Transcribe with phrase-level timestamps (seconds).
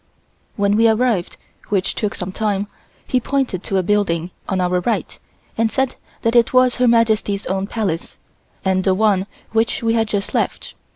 [0.55, 1.37] When we arrived,
[1.69, 2.65] which took some time,
[3.05, 5.19] he pointed to a building on our right
[5.59, 5.93] and said
[6.23, 8.17] that it was Her Majesty's own Palace
[8.65, 10.73] and the one which we had just left.